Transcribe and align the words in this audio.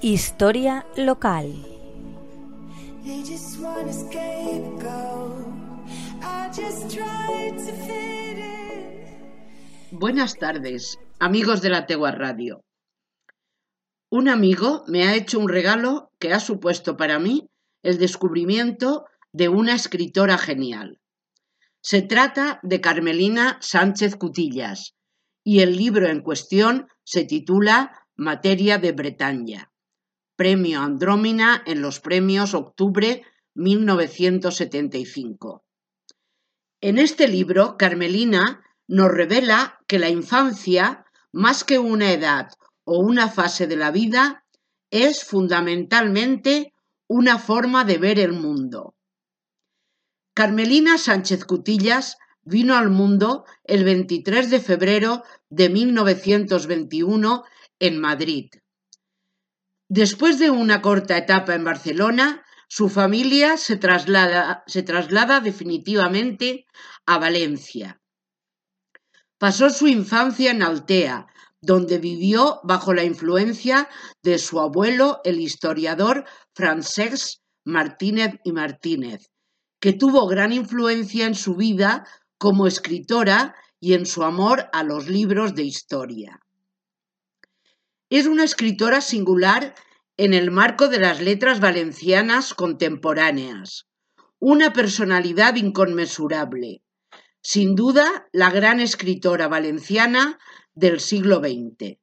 Historia 0.00 0.86
local. 0.96 1.52
Buenas 9.90 10.36
tardes, 10.36 11.00
amigos 11.18 11.62
de 11.62 11.70
la 11.70 11.86
Tegua 11.86 12.12
Radio. 12.12 12.64
Un 14.08 14.28
amigo 14.28 14.84
me 14.86 15.08
ha 15.08 15.16
hecho 15.16 15.40
un 15.40 15.48
regalo 15.48 16.12
que 16.20 16.32
ha 16.32 16.38
supuesto 16.38 16.96
para 16.96 17.18
mí 17.18 17.48
el 17.82 17.98
descubrimiento 17.98 19.06
de 19.32 19.48
una 19.48 19.74
escritora 19.74 20.38
genial. 20.38 21.00
Se 21.80 22.02
trata 22.02 22.60
de 22.62 22.80
Carmelina 22.80 23.58
Sánchez 23.60 24.14
Cutillas 24.14 24.94
y 25.42 25.58
el 25.58 25.76
libro 25.76 26.06
en 26.06 26.20
cuestión 26.20 26.86
se 27.02 27.24
titula 27.24 28.06
Materia 28.14 28.78
de 28.78 28.92
Bretaña. 28.92 29.72
Premio 30.38 30.80
Andrómina 30.82 31.64
en 31.66 31.82
los 31.82 31.98
premios 31.98 32.54
Octubre 32.54 33.24
1975. 33.56 35.64
En 36.80 36.98
este 36.98 37.26
libro, 37.26 37.76
Carmelina 37.76 38.62
nos 38.86 39.10
revela 39.10 39.80
que 39.88 39.98
la 39.98 40.10
infancia, 40.10 41.04
más 41.32 41.64
que 41.64 41.80
una 41.80 42.12
edad 42.12 42.52
o 42.84 43.00
una 43.00 43.28
fase 43.28 43.66
de 43.66 43.74
la 43.74 43.90
vida, 43.90 44.44
es 44.92 45.24
fundamentalmente 45.24 46.72
una 47.08 47.40
forma 47.40 47.84
de 47.84 47.98
ver 47.98 48.20
el 48.20 48.32
mundo. 48.32 48.94
Carmelina 50.34 50.98
Sánchez 50.98 51.46
Cutillas 51.46 52.16
vino 52.42 52.76
al 52.76 52.90
mundo 52.90 53.44
el 53.64 53.82
23 53.82 54.50
de 54.50 54.60
febrero 54.60 55.24
de 55.50 55.68
1921 55.68 57.42
en 57.80 58.00
Madrid. 58.00 58.50
Después 59.88 60.38
de 60.38 60.50
una 60.50 60.82
corta 60.82 61.16
etapa 61.16 61.54
en 61.54 61.64
Barcelona, 61.64 62.44
su 62.68 62.90
familia 62.90 63.56
se 63.56 63.76
traslada, 63.76 65.40
definitivamente 65.40 66.66
a 67.06 67.18
Valencia. 67.18 67.98
Pasó 69.38 69.70
su 69.70 69.86
infancia 69.88 70.50
en 70.50 70.62
Altea, 70.62 71.26
donde 71.62 71.98
vivió 71.98 72.60
bajo 72.64 72.92
la 72.92 73.04
influencia 73.04 73.88
de 74.22 74.38
su 74.38 74.60
abuelo, 74.60 75.22
el 75.24 75.40
historiador 75.40 76.26
Francesc 76.54 77.40
Martínez 77.64 78.34
y 78.44 78.52
Martínez, 78.52 79.30
que 79.80 79.94
tuvo 79.94 80.26
gran 80.26 80.52
influencia 80.52 81.26
en 81.26 81.34
su 81.34 81.54
vida 81.56 82.06
como 82.36 82.66
escritora 82.66 83.54
y 83.80 83.94
en 83.94 84.04
su 84.04 84.22
amor 84.22 84.68
a 84.74 84.82
los 84.82 85.08
libros 85.08 85.54
de 85.54 85.62
historia. 85.62 86.40
Es 88.10 88.26
una 88.26 88.44
escritora 88.44 89.02
singular 89.02 89.74
en 90.16 90.32
el 90.32 90.50
marco 90.50 90.88
de 90.88 90.98
las 90.98 91.20
letras 91.20 91.60
valencianas 91.60 92.54
contemporáneas, 92.54 93.86
una 94.38 94.72
personalidad 94.72 95.56
inconmensurable, 95.56 96.82
sin 97.42 97.74
duda 97.74 98.26
la 98.32 98.50
gran 98.50 98.80
escritora 98.80 99.46
valenciana 99.46 100.38
del 100.72 101.00
siglo 101.00 101.40
XX, 101.40 101.98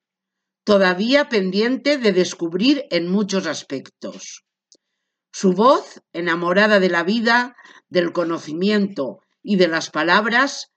todavía 0.63 1.27
pendiente 1.27 1.97
de 1.97 2.11
descubrir 2.11 2.85
en 2.91 3.09
muchos 3.09 3.47
aspectos. 3.47 4.45
Su 5.31 5.53
voz, 5.53 6.03
enamorada 6.13 6.79
de 6.79 6.89
la 6.89 7.03
vida, 7.03 7.55
del 7.89 8.13
conocimiento 8.13 9.21
y 9.41 9.55
de 9.55 9.67
las 9.67 9.89
palabras, 9.89 10.71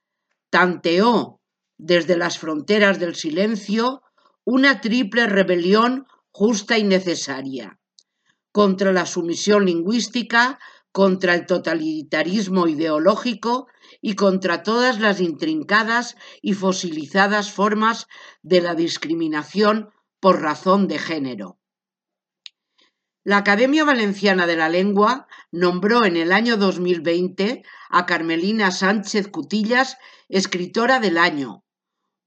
tanteó 0.49 1.39
desde 1.77 2.17
las 2.17 2.39
fronteras 2.39 2.99
del 2.99 3.15
silencio 3.15 4.01
una 4.45 4.81
triple 4.81 5.27
rebelión 5.27 6.07
justa 6.31 6.77
y 6.77 6.83
necesaria 6.83 7.79
contra 8.51 8.91
la 8.91 9.05
sumisión 9.05 9.65
lingüística, 9.65 10.59
contra 10.91 11.35
el 11.35 11.45
totalitarismo 11.45 12.67
ideológico 12.67 13.67
y 14.01 14.15
contra 14.15 14.63
todas 14.63 14.99
las 14.99 15.21
intrincadas 15.21 16.15
y 16.41 16.53
fosilizadas 16.53 17.51
formas 17.51 18.07
de 18.41 18.61
la 18.61 18.75
discriminación 18.75 19.89
por 20.19 20.41
razón 20.41 20.87
de 20.87 20.97
género. 20.97 21.59
La 23.23 23.37
Academia 23.37 23.83
Valenciana 23.83 24.47
de 24.47 24.55
la 24.55 24.69
Lengua 24.69 25.27
nombró 25.51 26.05
en 26.05 26.17
el 26.17 26.31
año 26.31 26.57
2020 26.57 27.63
a 27.89 28.05
Carmelina 28.05 28.71
Sánchez 28.71 29.27
Cutillas 29.27 29.97
escritora 30.29 30.99
del 30.99 31.17
año, 31.17 31.63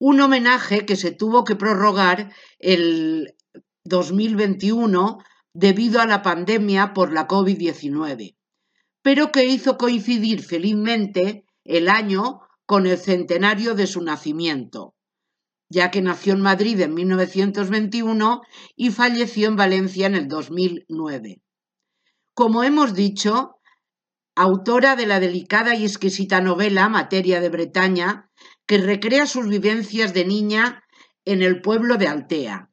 un 0.05 0.21
homenaje 0.21 0.85
que 0.85 0.97
se 0.97 1.13
tuvo 1.13 1.45
que 1.45 1.55
prorrogar 1.55 2.33
el 2.59 3.37
2021 3.85 5.19
debido 5.55 6.01
a 6.01 6.07
la 6.07 6.23
pandemia 6.23 6.93
por 6.93 7.13
la 7.13 7.29
COVID-19, 7.29 8.37
pero 9.01 9.31
que 9.31 9.45
hizo 9.45 9.79
coincidir 9.79 10.43
felizmente 10.43 11.45
el 11.63 11.89
año 11.89 12.41
con 12.67 12.89
el 12.89 12.99
centenario 12.99 13.77
de 13.77 13.87
su 13.87 14.03
nacimiento, 14.03 14.97
ya 15.71 15.93
que 15.93 16.03
nació 16.03 16.33
en 16.33 16.41
Madrid 16.41 16.81
en 16.81 16.95
1921 16.95 18.41
y 18.75 18.91
falleció 18.91 19.47
en 19.47 19.55
Valencia 19.55 20.09
en 20.09 20.17
el 20.17 20.27
2009. 20.27 21.43
Como 22.35 22.65
hemos 22.65 22.95
dicho, 22.95 23.61
autora 24.35 24.97
de 24.97 25.07
la 25.07 25.21
delicada 25.21 25.77
y 25.77 25.85
exquisita 25.85 26.41
novela 26.41 26.89
Materia 26.89 27.41
de 27.41 27.51
Bretaña, 27.51 28.32
que 28.73 28.79
recrea 28.79 29.27
sus 29.27 29.49
vivencias 29.49 30.15
de 30.15 30.25
niña 30.25 30.83
en 31.27 31.43
el 31.43 31.61
pueblo 31.61 31.99
de 31.99 32.09
Altea. 32.09 32.71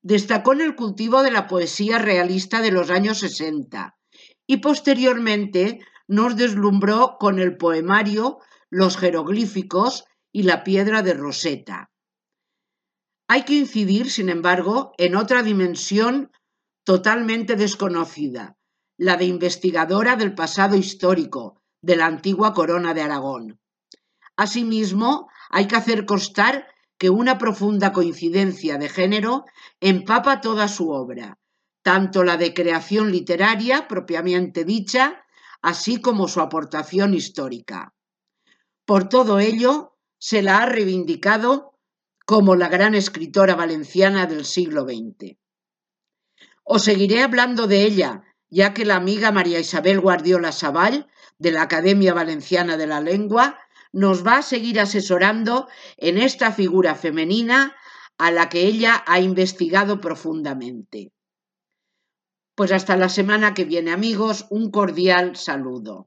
Destacó 0.00 0.54
en 0.54 0.62
el 0.62 0.74
cultivo 0.74 1.20
de 1.20 1.30
la 1.30 1.46
poesía 1.46 1.98
realista 1.98 2.62
de 2.62 2.70
los 2.70 2.88
años 2.88 3.18
60 3.18 3.98
y 4.46 4.56
posteriormente 4.62 5.80
nos 6.08 6.36
deslumbró 6.36 7.18
con 7.20 7.38
el 7.38 7.58
poemario, 7.58 8.38
los 8.70 8.96
jeroglíficos 8.96 10.06
y 10.32 10.44
la 10.44 10.64
piedra 10.64 11.02
de 11.02 11.12
Rosetta. 11.12 11.90
Hay 13.28 13.44
que 13.44 13.52
incidir, 13.52 14.10
sin 14.10 14.30
embargo, 14.30 14.94
en 14.96 15.16
otra 15.16 15.42
dimensión 15.42 16.30
totalmente 16.82 17.56
desconocida, 17.56 18.56
la 18.96 19.18
de 19.18 19.26
investigadora 19.26 20.16
del 20.16 20.34
pasado 20.34 20.76
histórico 20.76 21.60
de 21.82 21.96
la 21.96 22.06
antigua 22.06 22.54
corona 22.54 22.94
de 22.94 23.02
Aragón. 23.02 23.60
Asimismo, 24.40 25.28
hay 25.50 25.66
que 25.66 25.76
hacer 25.76 26.06
constar 26.06 26.66
que 26.96 27.10
una 27.10 27.36
profunda 27.36 27.92
coincidencia 27.92 28.78
de 28.78 28.88
género 28.88 29.44
empapa 29.80 30.40
toda 30.40 30.66
su 30.66 30.88
obra, 30.88 31.38
tanto 31.82 32.24
la 32.24 32.38
de 32.38 32.54
creación 32.54 33.12
literaria 33.12 33.86
propiamente 33.86 34.64
dicha, 34.64 35.26
así 35.60 36.00
como 36.00 36.26
su 36.26 36.40
aportación 36.40 37.12
histórica. 37.12 37.92
Por 38.86 39.10
todo 39.10 39.40
ello, 39.40 39.98
se 40.16 40.40
la 40.40 40.62
ha 40.62 40.64
reivindicado 40.64 41.78
como 42.24 42.56
la 42.56 42.68
gran 42.68 42.94
escritora 42.94 43.54
valenciana 43.56 44.24
del 44.24 44.46
siglo 44.46 44.84
XX. 44.84 45.36
Os 46.64 46.82
seguiré 46.82 47.22
hablando 47.22 47.66
de 47.66 47.82
ella, 47.82 48.22
ya 48.48 48.72
que 48.72 48.86
la 48.86 48.96
amiga 48.96 49.32
María 49.32 49.60
Isabel 49.60 50.00
Guardiola 50.00 50.52
Sabal, 50.52 51.10
de 51.36 51.50
la 51.50 51.60
Academia 51.60 52.14
Valenciana 52.14 52.78
de 52.78 52.86
la 52.86 53.02
Lengua, 53.02 53.58
nos 53.92 54.26
va 54.26 54.38
a 54.38 54.42
seguir 54.42 54.80
asesorando 54.80 55.68
en 55.96 56.18
esta 56.18 56.52
figura 56.52 56.94
femenina 56.94 57.76
a 58.18 58.30
la 58.30 58.48
que 58.48 58.62
ella 58.62 59.02
ha 59.06 59.20
investigado 59.20 60.00
profundamente. 60.00 61.12
Pues 62.54 62.72
hasta 62.72 62.96
la 62.96 63.08
semana 63.08 63.54
que 63.54 63.64
viene 63.64 63.90
amigos, 63.92 64.46
un 64.50 64.70
cordial 64.70 65.36
saludo. 65.36 66.06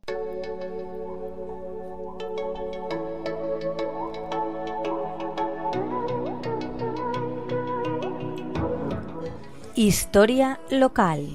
Historia 9.76 10.60
local. 10.70 11.28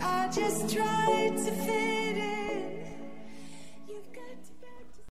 I 0.00 0.28
just 0.32 0.74
tried 0.74 1.36
to 1.36 1.50
fit 1.50 2.16
in. 2.16 2.47